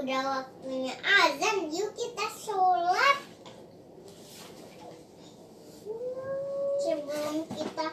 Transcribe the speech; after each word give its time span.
Udah 0.00 0.20
waktunya 0.24 0.96
azan. 0.96 1.68
Yuk 1.68 1.92
kita 1.92 2.26
sholat. 2.32 3.20
Sebelum 6.80 7.44
kita 7.52 7.86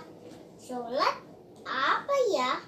sholat, 0.56 1.20
apa 1.68 2.16
ya? 2.32 2.64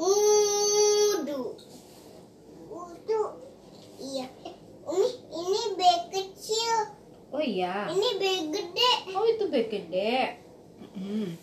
Wudhu. 0.00 1.60
Wudhu. 2.72 3.22
Iya. 4.00 4.32
Umi, 4.88 5.08
ini 5.28 5.62
bag 5.76 6.00
kecil. 6.08 6.96
Oh 7.36 7.44
iya. 7.44 7.92
Ini 7.92 8.08
bag 8.16 8.40
gede. 8.48 8.92
Oh 9.12 9.28
itu 9.28 9.44
bag 9.52 9.68
gede. 9.68 10.40
Hmm. 10.96 11.36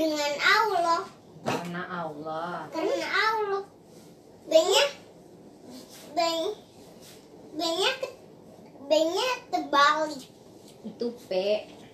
Dengan 0.00 0.32
Allah. 0.40 1.02
Karena 1.44 1.82
Allah. 1.84 2.56
Karena 2.72 3.08
Allah. 3.12 3.62
Banyak. 4.48 4.90
Banyak. 6.16 6.48
Banyak. 7.52 7.98
Banyak 8.88 9.38
terbalik. 9.52 10.24
Itu 10.88 11.06
P. 11.28 11.32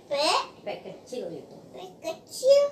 P. 0.06 0.14
P 0.62 0.66
kecil 0.86 1.34
itu. 1.34 1.56
P 1.74 1.76
kecil. 1.98 2.62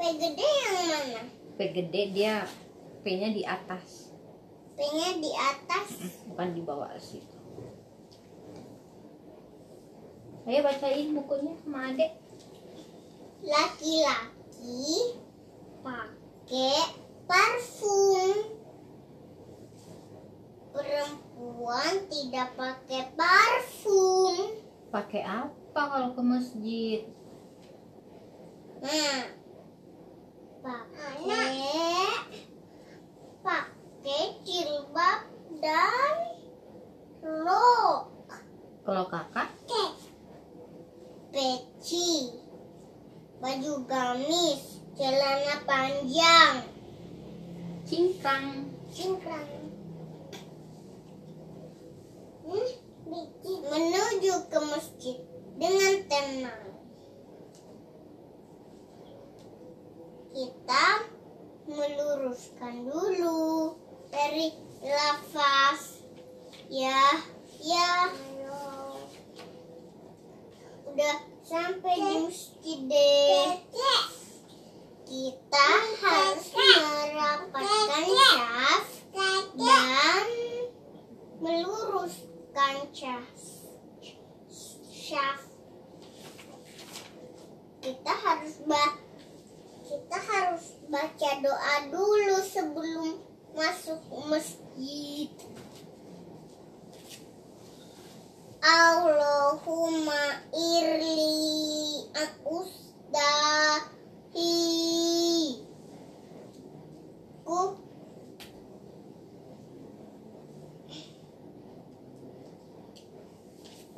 gede 0.16 0.48
yang 0.48 0.76
mana? 0.88 1.22
P 1.52 1.60
gede 1.68 2.02
dia 2.16 2.48
P-nya 3.02 3.34
di 3.34 3.42
atas. 3.42 4.14
P-nya 4.78 5.18
di 5.18 5.30
atas. 5.34 5.90
Bukan 6.30 6.54
di 6.54 6.62
bawah 6.62 6.94
situ. 7.02 7.34
Ayo 10.46 10.62
bacain 10.62 11.10
bukunya 11.10 11.54
sama 11.66 11.90
adek. 11.90 12.21
Laki-laki 13.42 15.18
pakai 15.82 16.78
parfum. 17.26 18.54
Perempuan 20.70 22.06
tidak 22.06 22.54
pakai 22.54 23.02
parfum. 23.18 24.62
Pakai 24.94 25.22
apa 25.26 25.82
kalau 25.90 26.14
ke 26.14 26.22
masjid? 26.22 27.00
Nah, 28.78 29.26
pakai 30.62 31.82
pakai 33.42 34.22
jilbab 34.46 35.26
dan 35.58 36.14
rok, 37.22 38.06
Kalau 38.82 39.04
kakak? 39.10 39.31
Cingkrang. 48.32 48.64
cingkrang. 48.88 49.50
Hmm, 52.48 52.72
menuju 53.68 54.34
ke 54.48 54.58
masjid 54.72 55.16
dengan 55.60 55.94
tenang. 56.08 56.64
Kita 60.32 60.86
meluruskan 61.68 62.88
dulu 62.88 63.76
dari 64.08 64.56
lafaz. 64.80 66.00
Ya, 66.72 67.20
ya. 67.60 68.16
Udah 70.88 71.16
sampai 71.44 72.00
di 72.00 72.14
masjid 72.32 72.80
deh. 72.88 73.48
Kita 75.12 75.68
harus 76.00 76.56
merapatkan 76.56 78.04
syaf 78.32 78.86
dan 79.60 80.24
meluruskan 81.36 82.88
syaf. 82.96 83.28
Kita 87.84 88.12
harus 88.24 88.56
ba 88.64 88.96
kita 89.84 90.16
harus 90.16 90.80
baca 90.88 91.30
doa 91.44 91.74
dulu 91.92 92.40
sebelum 92.40 93.20
masuk 93.52 94.00
masjid. 94.32 95.28
Allahumma 98.64 100.40
irli 100.54 102.06
usdahi 102.46 103.42
ku 107.42 107.74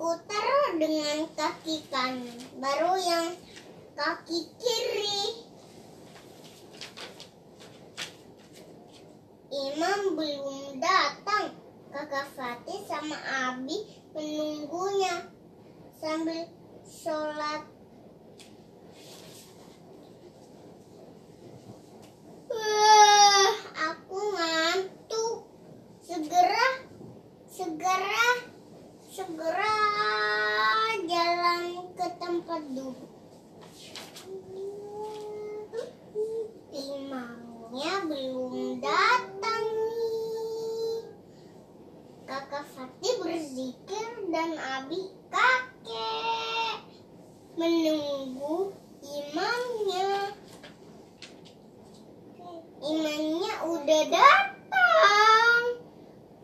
ku 0.00 0.08
taruh 0.24 0.70
dengan 0.80 1.28
kaki 1.36 1.84
kanan 1.92 2.40
baru 2.84 3.00
yang 3.00 3.32
kaki 3.96 4.44
kiri. 4.60 5.24
Imam 9.48 10.12
belum 10.12 10.84
datang. 10.84 11.56
Kakak 11.88 12.28
Fatih 12.36 12.84
sama 12.84 13.16
Abi 13.24 13.88
menunggunya 14.12 15.32
sambil 15.96 16.44
sholat 16.84 17.64
Imamnya 52.84 53.64
udah 53.64 54.02
datang. 54.12 55.62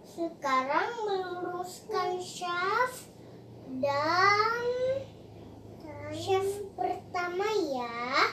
Sekarang 0.09 0.89
meluruskan 1.05 2.17
syaf 2.17 3.13
dan 3.77 4.65
syaf 6.17 6.49
pertama 6.81 7.45
ya. 7.69 8.33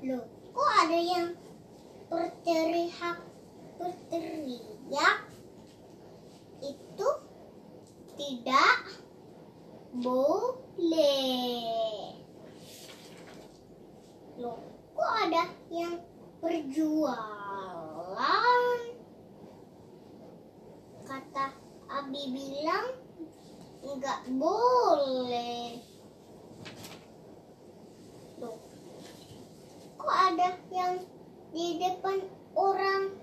Loh, 0.00 0.24
kok 0.56 0.70
ada 0.80 0.96
yang 0.96 1.36
berteriak 2.08 3.20
berteriak 3.76 5.28
itu 6.64 7.08
tidak 8.16 8.80
boleh. 9.92 10.56
Loh, 14.36 14.60
kok 14.92 15.12
ada 15.24 15.48
yang 15.72 15.96
berjualan? 16.44 17.16
Kata 21.08 21.56
Abi 21.88 22.36
bilang 22.36 23.00
nggak 23.80 24.20
boleh. 24.36 25.80
Loh, 28.36 28.60
kok 29.96 30.12
ada 30.12 30.52
yang 30.68 31.00
di 31.56 31.80
depan 31.80 32.20
orang 32.52 33.16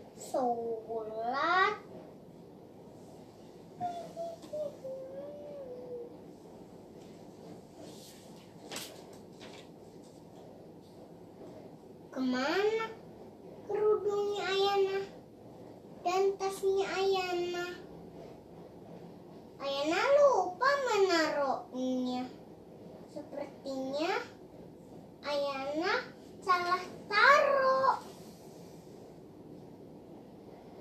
Mana 12.33 12.89
kerudungnya 13.69 14.41
Ayana 14.49 15.05
dan 16.01 16.33
tasnya 16.41 16.89
Ayana? 16.97 17.77
Ayana 19.61 20.01
lupa 20.17 20.65
menaruhnya. 20.81 22.25
Sepertinya 23.13 24.17
Ayana 25.21 26.09
salah 26.41 26.81
taruh. 27.05 28.01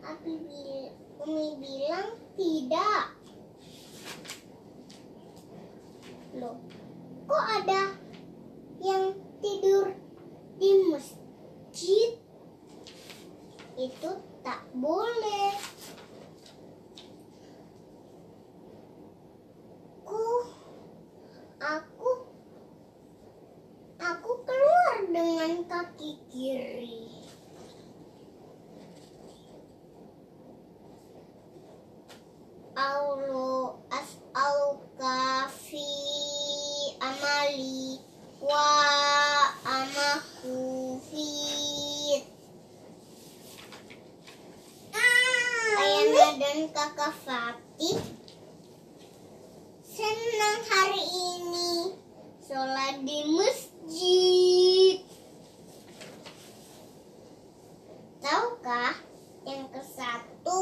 Api 0.09 0.33
bil 0.49 0.89
Umi 1.21 1.49
bilang 1.61 2.17
tidak. 2.41 3.13
Loh, 6.33 6.57
kok 7.29 7.45
ada 7.61 7.93
yang 8.81 9.13
tidur 9.45 9.93
di 10.57 10.89
masjid? 10.89 11.22
Itu 13.77 14.11
tak 14.47 14.63
boleh. 14.75 15.55
Ku, 20.07 20.25
aku, 21.59 22.11
aku 23.99 24.33
keluar 24.47 24.97
dengan 25.11 25.67
kaki 25.67 26.11
kiri. 26.31 27.23
Allah 32.73 33.77
as'aluka 33.93 35.45
fi 35.53 35.85
amali 37.05 38.01
wa 38.41 38.73
amaku 39.61 40.97
fi 41.05 41.29
Ayana 44.97 46.27
dan 46.41 46.72
kakak 46.83 47.15
Fatih 47.23 47.95
senang 49.87 50.61
hari 50.67 51.05
ini 51.07 51.95
sholat 52.43 52.99
di 53.07 53.19
masjid. 53.39 54.99
Tahukah 58.19 58.99
yang 59.47 59.71
ke 59.71 59.79
satu? 59.79 60.59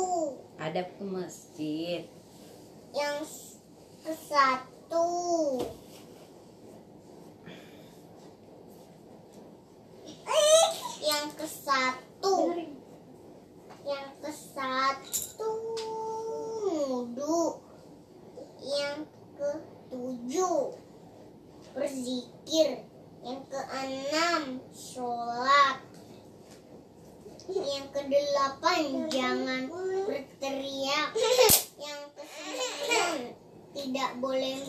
Ada 0.61 0.93
ke 0.93 1.05
masjid. 1.09 2.05
yang 2.93 3.25
ke 4.05 4.13
satu 4.13 5.09
yang 11.01 11.27
ke 11.33 11.47
satu 11.49 12.37
yang 13.89 14.09
ke 14.21 14.31
satu 14.37 15.49
wudhu 17.01 17.59
yang 18.61 19.09
ke 19.35 19.51
tujuh 19.89 20.77
berzikir 21.73 22.85
yang 23.25 23.41
ke 23.49 23.61
enam 23.73 24.61
sholat 24.75 25.81
yang 27.81 27.97
ke 27.97 28.03
delapan 28.13 29.09
jangan 29.09 29.63
berteriak. 30.05 31.11
Yang 31.81 32.03
ke 32.13 32.23
sembilan 32.29 33.19
tidak 33.73 34.11
boleh 34.21 34.61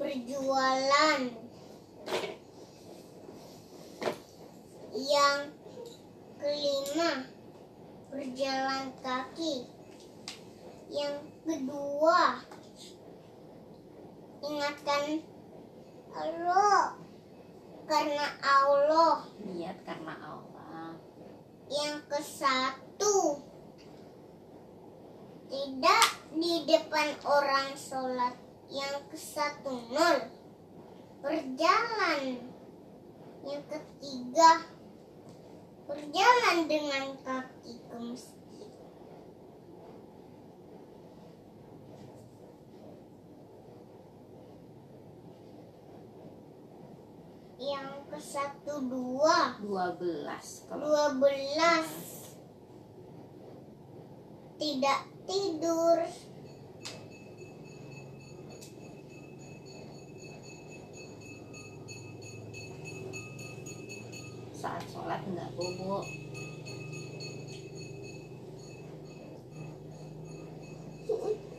berjualan. 0.00 1.20
Yang 4.96 5.40
kelima 6.40 7.10
berjalan 8.08 8.84
kaki. 9.04 9.68
Yang 10.88 11.16
kedua 11.44 12.40
ingatkan 14.40 15.20
Allah. 16.16 16.96
Karena 17.84 18.26
Allah. 18.40 19.28
Niat 19.44 19.84
karena 19.84 20.16
Allah. 20.16 20.51
Yang 21.72 22.04
ke 22.04 22.20
satu 22.20 23.40
tidak 25.52 26.08
di 26.32 26.64
depan 26.68 27.12
orang 27.24 27.72
sholat 27.76 28.36
yang 28.72 29.04
ke 29.12 29.16
satu 29.20 29.72
nol. 29.92 30.18
Berjalan. 31.20 32.40
Yang 33.44 33.62
ketiga 33.68 34.64
berjalan 35.84 36.56
dengan 36.72 37.04
kaki 37.20 37.74
ke 37.84 37.96
masjid. 38.00 38.70
Yang 47.60 47.91
satu 48.20 48.84
dua. 48.88 49.56
12 49.62 50.68
kalau 50.68 50.84
dua 50.90 51.06
belas. 51.16 51.88
Tidak 54.58 55.00
tidur. 55.24 55.98
Saat 64.52 64.82
sholat 64.90 65.20
nggak 65.26 65.50
bobo. 65.56 66.04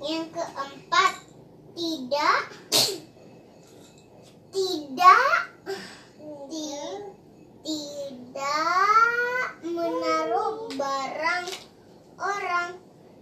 yang 0.04 0.28
keempat 0.36 1.14
tidak. 1.74 2.42
Tidak. 4.52 5.32
ti- 5.42 5.53
tidak 7.64 9.48
menaruh 9.64 10.68
barang 10.76 11.48
orang. 12.20 12.76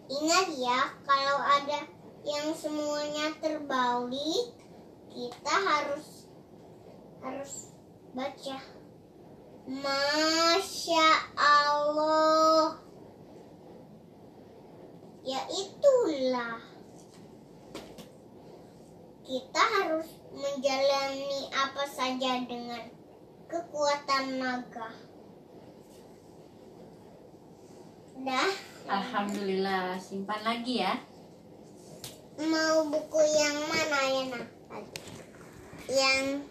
Ingat 0.10 0.48
ya 0.58 0.80
kalau 1.06 1.40
ada 1.40 1.86
yang 2.26 2.52
semuanya 2.58 3.38
terbalik 3.38 4.54
kita 5.14 5.54
harus 5.54 6.26
harus 7.22 7.54
baca. 8.18 8.58
Masya 9.70 11.08
Allah. 11.38 12.82
Ya 15.22 15.42
itulah. 15.54 16.58
Kita 19.22 19.64
harus 19.80 20.10
menjalani 20.34 21.46
apa 21.54 21.86
saja 21.88 22.42
dengan 22.42 22.90
kekuatan 23.52 24.40
naga 24.40 24.88
Dah 28.24 28.52
Alhamdulillah 28.88 30.00
simpan 30.02 30.42
lagi 30.42 30.82
ya. 30.82 30.98
Mau 32.42 32.90
buku 32.90 33.22
yang 33.24 33.58
mana 33.70 34.00
ya 34.10 34.24
nak? 34.34 34.48
Yang 35.86 36.48